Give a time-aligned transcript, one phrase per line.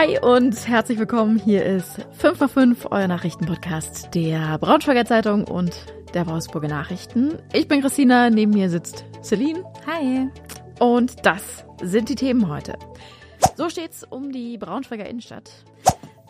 [0.00, 1.38] Hi und herzlich willkommen.
[1.38, 5.74] Hier ist 5 nach 5, euer Nachrichtenpodcast der Braunschweiger Zeitung und
[6.14, 7.34] der Wolfsburger Nachrichten.
[7.52, 9.62] Ich bin Christina, neben mir sitzt Celine.
[9.86, 10.30] Hi.
[10.78, 12.78] Und das sind die Themen heute.
[13.56, 15.50] So steht's um die Braunschweiger Innenstadt.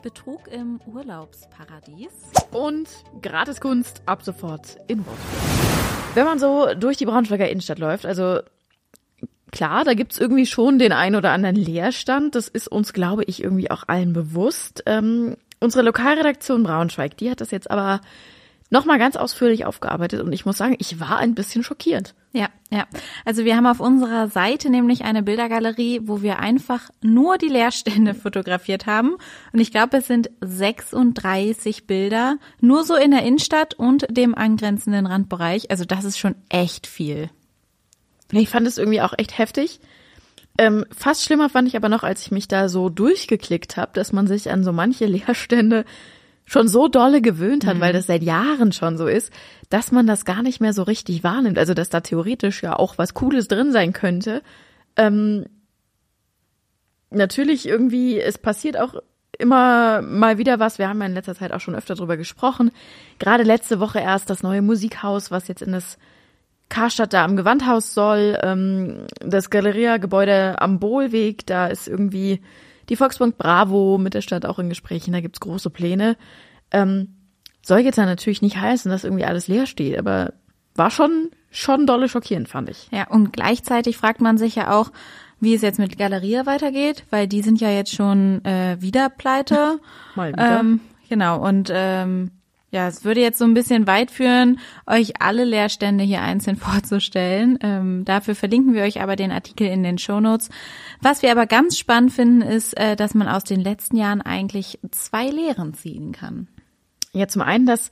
[0.03, 2.11] Betrug im Urlaubsparadies.
[2.51, 2.89] Und
[3.23, 6.17] Gratiskunst ab sofort in Wolfsburg.
[6.17, 8.41] Wenn man so durch die Braunschweiger Innenstadt läuft, also
[9.53, 12.35] klar, da gibt's irgendwie schon den ein oder anderen Leerstand.
[12.35, 14.83] Das ist uns, glaube ich, irgendwie auch allen bewusst.
[14.87, 18.01] Ähm, unsere Lokalredaktion Braunschweig, die hat das jetzt aber
[18.71, 22.15] nochmal ganz ausführlich aufgearbeitet und ich muss sagen, ich war ein bisschen schockiert.
[22.33, 22.87] Ja, ja.
[23.25, 28.15] Also wir haben auf unserer Seite nämlich eine Bildergalerie, wo wir einfach nur die Leerstände
[28.15, 29.17] fotografiert haben.
[29.53, 35.07] Und ich glaube, es sind 36 Bilder, nur so in der Innenstadt und dem angrenzenden
[35.07, 35.73] Randbereich.
[35.73, 37.31] Also das ist schon echt viel.
[38.33, 39.81] Ich fand es irgendwie auch echt heftig.
[40.59, 44.13] Ähm, fast schlimmer fand ich aber noch, als ich mich da so durchgeklickt habe, dass
[44.13, 45.85] man sich an so manche Leerstände
[46.45, 47.81] schon so dolle gewöhnt hat, mhm.
[47.81, 49.33] weil das seit Jahren schon so ist,
[49.69, 51.59] dass man das gar nicht mehr so richtig wahrnimmt.
[51.59, 54.43] Also dass da theoretisch ja auch was Cooles drin sein könnte.
[54.97, 55.47] Ähm,
[57.11, 58.95] natürlich irgendwie, es passiert auch
[59.39, 60.79] immer mal wieder was.
[60.79, 62.71] Wir haben ja in letzter Zeit auch schon öfter drüber gesprochen.
[63.19, 65.99] Gerade letzte Woche erst das neue Musikhaus, was jetzt in das
[66.71, 72.41] Karstadt da am Gewandhaus soll, ähm, das Galeria-Gebäude am Bohlweg, da ist irgendwie
[72.89, 76.17] die Volksbank Bravo mit der Stadt auch in Gesprächen, da gibt's große Pläne.
[76.71, 77.17] Ähm,
[77.61, 80.33] soll jetzt ja natürlich nicht heißen, dass irgendwie alles leer steht, aber
[80.75, 82.89] war schon, schon dolle schockierend, fand ich.
[82.91, 84.93] Ja, und gleichzeitig fragt man sich ja auch,
[85.41, 89.81] wie es jetzt mit Galeria weitergeht, weil die sind ja jetzt schon äh, wieder pleite.
[90.15, 90.61] Mal wieder.
[90.61, 92.31] Ähm, genau, und ähm,
[92.73, 97.59] ja, es würde jetzt so ein bisschen weit führen, euch alle Leerstände hier einzeln vorzustellen.
[97.63, 100.51] Ähm, dafür verlinken wir euch aber den Artikel in den Shownotes.
[101.01, 104.79] Was wir aber ganz spannend finden, ist, äh, dass man aus den letzten Jahren eigentlich
[104.91, 106.47] zwei Lehren ziehen kann.
[107.13, 107.91] Ja, zum einen, dass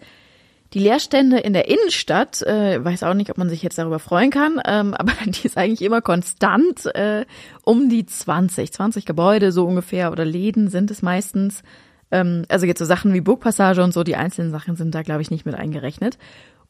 [0.75, 4.31] die Leerstände in der Innenstadt, äh, weiß auch nicht, ob man sich jetzt darüber freuen
[4.31, 7.25] kann, ähm, aber die ist eigentlich immer konstant äh,
[7.65, 11.63] um die 20, 20 Gebäude so ungefähr oder Läden sind es meistens.
[12.11, 15.23] Ähm, also jetzt so Sachen wie Burgpassage und so, die einzelnen Sachen sind da, glaube
[15.23, 16.19] ich, nicht mit eingerechnet.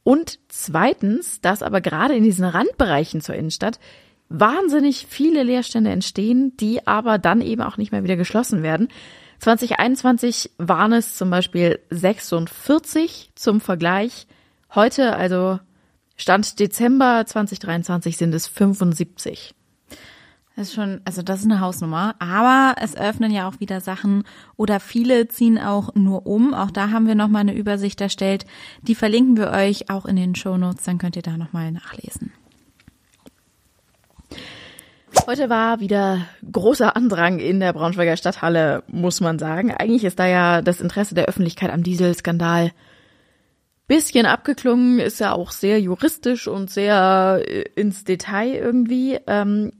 [0.02, 3.78] Und zweitens, dass aber gerade in diesen Randbereichen zur Innenstadt
[4.28, 8.88] wahnsinnig viele Leerstände entstehen, die aber dann eben auch nicht mehr wieder geschlossen werden.
[9.40, 14.26] 2021 waren es zum Beispiel 46 zum Vergleich.
[14.74, 15.60] Heute, also
[16.16, 19.54] Stand Dezember 2023, sind es 75.
[20.58, 22.16] Das ist schon, also das ist eine Hausnummer.
[22.18, 24.24] Aber es öffnen ja auch wieder Sachen
[24.56, 26.52] oder viele ziehen auch nur um.
[26.52, 28.44] Auch da haben wir nochmal eine Übersicht erstellt.
[28.82, 30.82] Die verlinken wir euch auch in den Show Notes.
[30.82, 32.32] Dann könnt ihr da nochmal nachlesen.
[35.28, 39.70] Heute war wieder großer Andrang in der Braunschweiger Stadthalle, muss man sagen.
[39.70, 42.72] Eigentlich ist da ja das Interesse der Öffentlichkeit am Dieselskandal
[43.86, 49.18] bisschen abgeklungen, ist ja auch sehr juristisch und sehr äh, ins Detail irgendwie.
[49.26, 49.72] Ähm,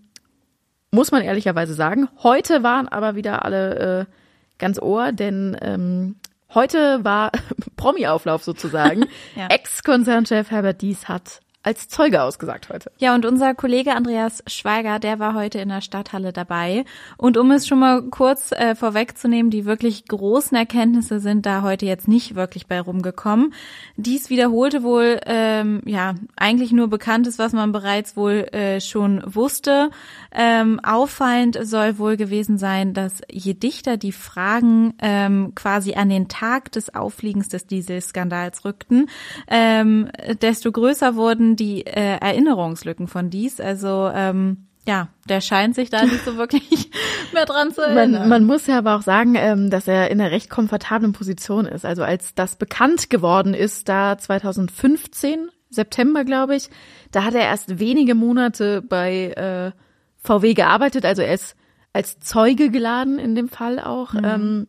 [0.91, 2.09] muss man ehrlicherweise sagen.
[2.22, 4.12] Heute waren aber wieder alle äh,
[4.59, 6.16] ganz ohr, denn ähm,
[6.54, 7.32] heute war
[7.76, 9.06] Promi-Auflauf sozusagen.
[9.37, 9.49] ja.
[9.49, 12.91] Ex-Konzernchef Herbert Dies hat als Zeuge ausgesagt heute.
[12.98, 16.84] Ja, und unser Kollege Andreas Schweiger, der war heute in der Stadthalle dabei.
[17.16, 21.84] Und um es schon mal kurz äh, vorwegzunehmen, die wirklich großen Erkenntnisse sind da heute
[21.84, 23.52] jetzt nicht wirklich bei rumgekommen.
[23.96, 29.90] Dies wiederholte wohl, ähm, ja, eigentlich nur Bekanntes, was man bereits wohl äh, schon wusste.
[30.30, 36.28] Ähm, auffallend soll wohl gewesen sein, dass je dichter die Fragen ähm, quasi an den
[36.28, 39.10] Tag des Auffliegens des Dieselskandals rückten,
[39.48, 40.08] ähm,
[40.40, 43.60] desto größer wurden die äh, Erinnerungslücken von dies.
[43.60, 46.91] Also ähm, ja, der scheint sich da nicht so wirklich
[47.34, 48.12] mehr dran zu erinnern.
[48.12, 51.66] Man, man muss ja aber auch sagen, ähm, dass er in einer recht komfortablen Position
[51.66, 51.84] ist.
[51.84, 56.70] Also als das bekannt geworden ist, da 2015, September glaube ich,
[57.12, 59.72] da hat er erst wenige Monate bei äh,
[60.16, 61.04] VW gearbeitet.
[61.04, 61.54] Also er ist
[61.92, 64.14] als Zeuge geladen in dem Fall auch.
[64.14, 64.25] Mhm.
[64.25, 64.66] Ähm,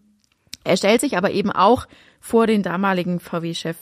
[0.65, 1.87] er stellt sich aber eben auch
[2.19, 3.77] vor den damaligen VW-Chef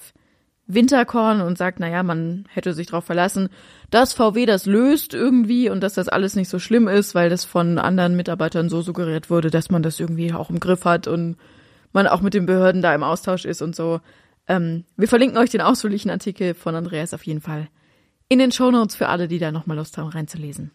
[0.68, 3.50] Winterkorn und sagt, naja, man hätte sich darauf verlassen,
[3.90, 7.46] dass VW das löst irgendwie und dass das alles nicht so schlimm ist, weil das
[7.46, 11.38] von anderen Mitarbeitern so suggeriert wurde, dass man das irgendwie auch im Griff hat und
[11.94, 14.02] man auch mit den Behörden da im Austausch ist und so.
[14.48, 17.70] Ähm, wir verlinken euch den ausführlichen Artikel von Andreas auf jeden Fall
[18.30, 20.72] in den Shownotes für alle, die da nochmal Lust haben reinzulesen.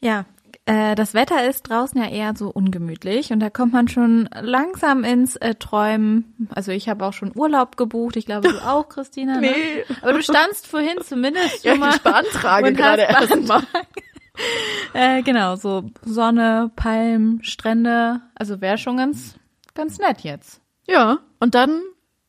[0.00, 0.26] Ja,
[0.66, 5.36] das Wetter ist draußen ja eher so ungemütlich und da kommt man schon langsam ins
[5.36, 6.48] äh, Träumen.
[6.54, 8.16] Also ich habe auch schon Urlaub gebucht.
[8.16, 9.40] Ich glaube, du auch, Christina.
[9.40, 9.52] Ne?
[9.52, 9.84] Nee.
[10.02, 11.94] Aber du standst vorhin zumindest schon ja, mal.
[11.94, 13.62] Ich beantrage gerade erstmal.
[14.92, 18.20] äh, genau, so Sonne, Palmen, Strände.
[18.34, 19.36] Also wäre schon ganz,
[19.74, 20.60] ganz nett jetzt.
[20.88, 21.80] Ja, und dann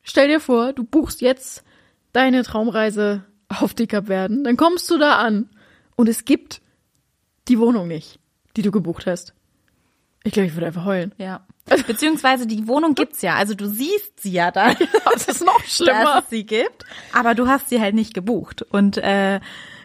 [0.04, 1.64] stell dir vor, du buchst jetzt
[2.14, 5.50] deine Traumreise auf die Kapverden, dann kommst du da an
[5.96, 6.62] und es gibt
[7.48, 8.20] die Wohnung nicht,
[8.58, 9.34] die du gebucht hast.
[10.24, 11.14] Ich glaube, ich würde einfach heulen.
[11.18, 11.46] Ja.
[11.86, 13.36] Beziehungsweise die Wohnung gibt's ja.
[13.36, 14.74] Also du siehst sie ja da.
[15.14, 16.04] Das ist noch schlimmer.
[16.04, 16.86] Dass es sie gibt.
[17.14, 18.62] Aber du hast sie halt nicht gebucht.
[18.62, 19.40] Und äh,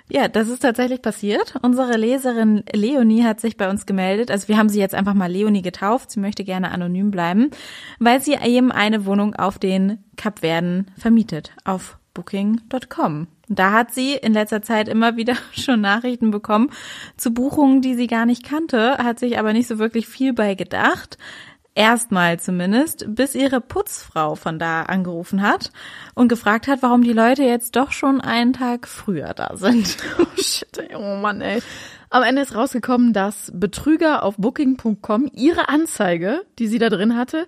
[0.08, 1.54] ja, das ist tatsächlich passiert.
[1.62, 4.30] Unsere Leserin Leonie hat sich bei uns gemeldet.
[4.30, 6.10] Also wir haben sie jetzt einfach mal Leonie getauft.
[6.10, 7.50] Sie möchte gerne anonym bleiben,
[7.98, 11.52] weil sie eben eine Wohnung auf den Kapverden vermietet.
[11.64, 13.26] Auf booking.com.
[13.48, 16.70] Da hat sie in letzter Zeit immer wieder schon Nachrichten bekommen
[17.16, 20.54] zu Buchungen, die sie gar nicht kannte, hat sich aber nicht so wirklich viel bei
[20.54, 21.18] gedacht.
[21.74, 25.72] Erstmal zumindest, bis ihre Putzfrau von da angerufen hat
[26.14, 29.96] und gefragt hat, warum die Leute jetzt doch schon einen Tag früher da sind.
[30.18, 31.62] Oh shit, oh Mann, ey.
[32.10, 37.46] Am Ende ist rausgekommen, dass Betrüger auf Booking.com ihre Anzeige, die sie da drin hatte,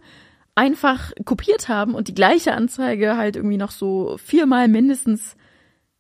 [0.55, 5.37] einfach kopiert haben und die gleiche Anzeige halt irgendwie noch so viermal mindestens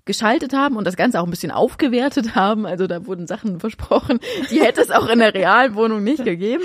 [0.05, 2.67] geschaltet haben und das Ganze auch ein bisschen aufgewertet haben.
[2.67, 4.21] Also da wurden Sachen versprochen,
[4.51, 6.65] die hätte es auch in der realen Wohnung nicht gegeben.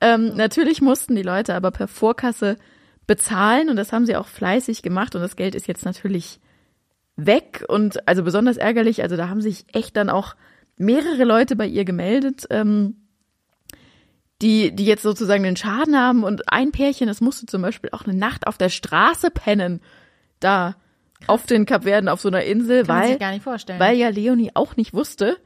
[0.00, 2.56] Ähm, natürlich mussten die Leute aber per Vorkasse
[3.06, 6.40] bezahlen und das haben sie auch fleißig gemacht und das Geld ist jetzt natürlich
[7.16, 10.36] weg und also besonders ärgerlich, also da haben sich echt dann auch
[10.76, 13.07] mehrere Leute bei ihr gemeldet, ähm,
[14.42, 18.04] die, die jetzt sozusagen den Schaden haben und ein Pärchen, das musste zum Beispiel auch
[18.04, 19.80] eine Nacht auf der Straße pennen,
[20.40, 20.76] da
[21.18, 21.28] Krass.
[21.28, 23.80] auf den Kapverden auf so einer Insel, Kann weil, sich gar nicht vorstellen.
[23.80, 25.36] weil ja Leonie auch nicht wusste,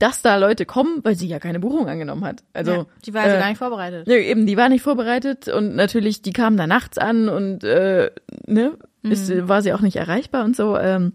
[0.00, 2.42] dass da Leute kommen, weil sie ja keine Buchung angenommen hat.
[2.52, 4.08] Also ja, die war also äh, gar nicht vorbereitet.
[4.08, 8.10] Ja, eben, die war nicht vorbereitet und natürlich, die kamen da nachts an und äh,
[8.46, 9.12] ne, mhm.
[9.12, 10.76] ist, war sie auch nicht erreichbar und so.
[10.76, 11.12] Ähm,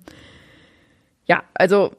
[1.25, 1.91] ja, also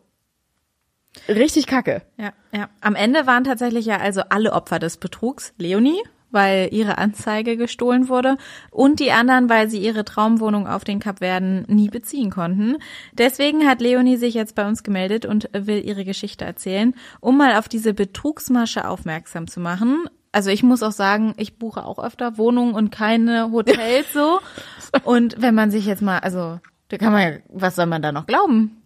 [1.28, 2.02] richtig kacke.
[2.16, 2.68] Ja, ja.
[2.80, 8.08] Am Ende waren tatsächlich ja also alle Opfer des Betrugs Leonie, weil ihre Anzeige gestohlen
[8.08, 8.36] wurde
[8.70, 12.76] und die anderen, weil sie ihre Traumwohnung auf den Kapverden nie beziehen konnten.
[13.12, 17.56] Deswegen hat Leonie sich jetzt bei uns gemeldet und will ihre Geschichte erzählen, um mal
[17.56, 20.04] auf diese Betrugsmasche aufmerksam zu machen.
[20.30, 24.40] Also ich muss auch sagen, ich buche auch öfter Wohnungen und keine Hotels so.
[25.04, 28.10] Und wenn man sich jetzt mal, also da kann man ja, was soll man da
[28.10, 28.82] noch glauben?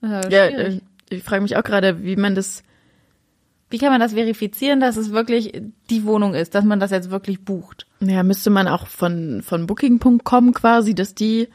[0.00, 0.20] Ja,
[1.12, 2.62] ich frage mich auch gerade, wie man das
[3.72, 7.10] wie kann man das verifizieren, dass es wirklich die Wohnung ist, dass man das jetzt
[7.10, 7.86] wirklich bucht?
[8.00, 11.48] Ja, müsste man auch von, von Booking.com quasi, dass die,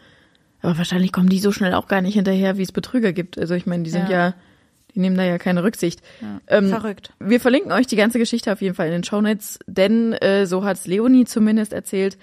[0.61, 3.37] aber wahrscheinlich kommen die so schnell auch gar nicht hinterher, wie es Betrüger gibt.
[3.37, 4.33] Also ich meine, die sind ja, ja
[4.95, 6.01] die nehmen da ja keine Rücksicht.
[6.19, 7.13] Ja, ähm, verrückt.
[7.19, 10.65] Wir verlinken euch die ganze Geschichte auf jeden Fall in den Shownotes, denn äh, so
[10.65, 12.17] hat's Leonie zumindest erzählt.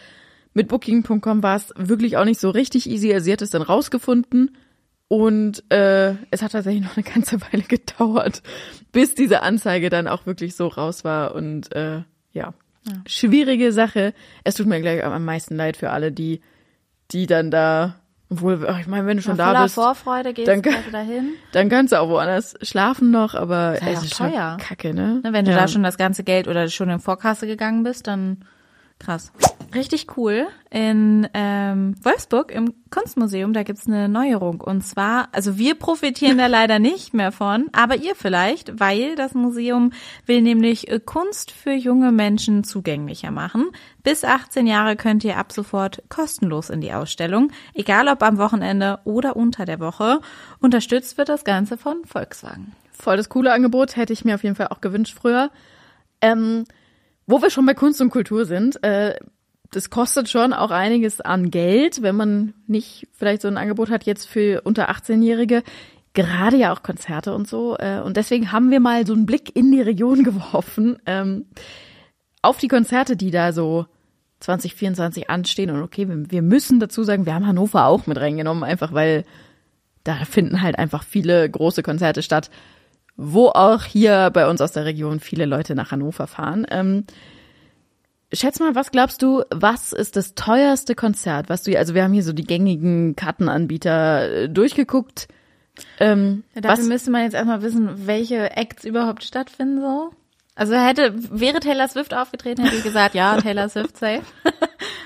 [0.55, 3.15] Mit Booking.com war es wirklich auch nicht so richtig easy.
[3.15, 4.57] Also sie hat es dann rausgefunden
[5.15, 8.43] und äh, es hat tatsächlich noch eine ganze Weile gedauert,
[8.91, 11.37] bis diese Anzeige dann auch wirklich so raus war.
[11.37, 12.53] Und äh, ja, ja.
[13.07, 14.13] schwierige Sache.
[14.43, 16.41] Es tut mir gleich am meisten leid für alle, die,
[17.13, 17.95] die dann da,
[18.29, 21.35] obwohl, ich meine, wenn du schon Na, da bist, Vorfreude gehst dann, also dahin.
[21.53, 24.57] dann kannst du auch woanders schlafen noch, aber ist ja es ist teuer.
[24.59, 25.21] kacke, ne?
[25.23, 25.59] Na, wenn du ja.
[25.59, 28.45] da schon das ganze Geld oder schon in Vorkasse gegangen bist, dann
[29.05, 29.33] Krass.
[29.75, 30.47] Richtig cool.
[30.71, 34.61] In ähm, Wolfsburg im Kunstmuseum, da gibt's eine Neuerung.
[34.61, 39.35] Und zwar, also wir profitieren da leider nicht mehr von, aber ihr vielleicht, weil das
[39.35, 39.93] Museum
[40.27, 43.67] will nämlich äh, Kunst für junge Menschen zugänglicher machen.
[44.05, 49.01] Bis 18 Jahre könnt ihr ab sofort kostenlos in die Ausstellung, egal ob am Wochenende
[49.05, 50.21] oder unter der Woche.
[50.61, 52.73] Unterstützt wird das Ganze von Volkswagen.
[52.93, 55.51] Voll das coole Angebot, hätte ich mir auf jeden Fall auch gewünscht früher.
[56.21, 56.65] Ähm,
[57.27, 59.15] wo wir schon bei Kunst und Kultur sind, äh,
[59.71, 64.05] das kostet schon auch einiges an Geld, wenn man nicht vielleicht so ein Angebot hat
[64.05, 65.63] jetzt für unter 18-Jährige.
[66.13, 67.77] Gerade ja auch Konzerte und so.
[67.79, 71.47] Äh, und deswegen haben wir mal so einen Blick in die Region geworfen, ähm,
[72.41, 73.87] auf die Konzerte, die da so
[74.41, 75.71] 2024 anstehen.
[75.71, 79.25] Und okay, wir, wir müssen dazu sagen, wir haben Hannover auch mit reingenommen, einfach weil
[80.05, 82.51] da finden halt einfach viele große Konzerte statt
[83.17, 86.67] wo auch hier bei uns aus der Region viele Leute nach Hannover fahren.
[86.71, 87.05] Ähm,
[88.33, 92.13] schätz mal, was glaubst du, was ist das teuerste Konzert, was du, also wir haben
[92.13, 95.29] hier so die gängigen Kartenanbieter äh, durchgeguckt.
[95.99, 96.89] Ähm, ja, dafür was?
[96.89, 100.11] müsste man jetzt erstmal wissen, welche Acts überhaupt stattfinden so.
[100.57, 104.23] Also hätte, wäre Taylor Swift aufgetreten, hätte ich gesagt, ja, Taylor Swift safe.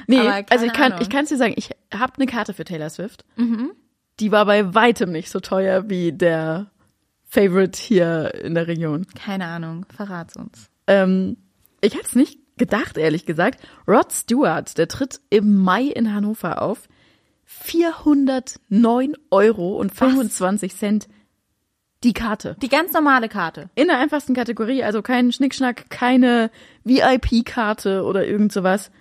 [0.06, 3.24] nee, also ich kann, ich kann dir sagen, ich habe eine Karte für Taylor Swift.
[3.36, 3.72] Mhm.
[4.20, 6.66] Die war bei weitem nicht so teuer wie der
[7.28, 9.06] Favorite hier in der Region?
[9.14, 10.70] Keine Ahnung, verrat's uns.
[10.86, 11.36] Ähm,
[11.80, 13.60] ich hätte es nicht gedacht, ehrlich gesagt.
[13.86, 16.88] Rod Stewart, der tritt im Mai in Hannover auf.
[17.44, 20.78] 409 Euro und 25 Was?
[20.78, 21.08] Cent
[22.04, 22.56] die Karte.
[22.62, 23.70] Die ganz normale Karte.
[23.74, 26.50] In der einfachsten Kategorie, also kein Schnickschnack, keine
[26.84, 28.92] VIP-Karte oder irgend sowas.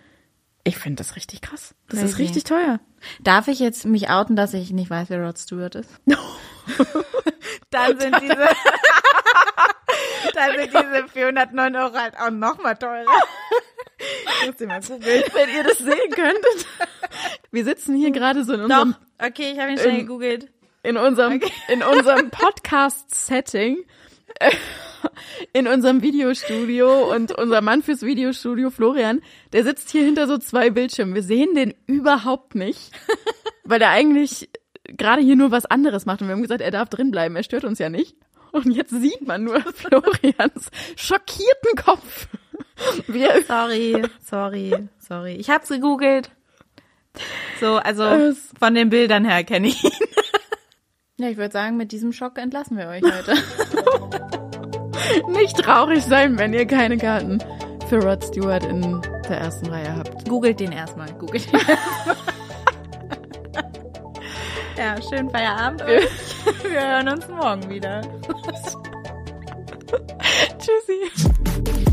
[0.68, 1.74] Ich finde das richtig krass.
[1.90, 2.24] Das ist Crazy.
[2.24, 2.80] richtig teuer.
[3.22, 5.90] Darf ich jetzt mich outen, dass ich nicht weiß, wer Rod Stewart ist?
[7.70, 8.36] Dann sind diese,
[10.34, 13.06] dann sind diese 409 Euro halt auch noch mal teurer.
[14.58, 16.66] Wenn ihr das sehen könntet.
[17.52, 20.50] Wir sitzen hier gerade so in unserem, Doch, okay, ich habe ihn schnell Ähm, gegoogelt.
[20.84, 23.78] in unserem, in unserem Podcast-Setting.
[25.54, 29.22] In unserem Videostudio und unser Mann fürs Videostudio, Florian,
[29.54, 31.16] der sitzt hier hinter so zwei Bildschirmen.
[31.16, 32.92] Wir sehen den überhaupt nicht,
[33.64, 34.50] weil er eigentlich
[34.84, 36.22] gerade hier nur was anderes macht.
[36.22, 38.16] Und wir haben gesagt, er darf drin bleiben, er stört uns ja nicht.
[38.52, 42.28] Und jetzt sieht man nur Florians schockierten Kopf.
[43.08, 45.34] Wie er Sorry, sorry, sorry.
[45.34, 46.32] Ich hab's gegoogelt.
[47.60, 49.92] So, also von den Bildern her kenne ich ihn.
[51.20, 53.02] Ja, ich würde sagen, mit diesem Schock entlassen wir euch
[54.22, 54.37] heute.
[55.30, 57.40] nicht traurig sein, wenn ihr keine Karten
[57.90, 60.28] für Rod Stewart in der ersten Reihe habt.
[60.28, 61.12] Googelt den erstmal.
[61.14, 62.16] Googelt den erstmal.
[64.78, 65.82] Ja, schönen Feierabend.
[65.82, 65.90] und
[66.72, 68.02] Wir hören uns morgen wieder.
[70.60, 71.86] Tschüssi.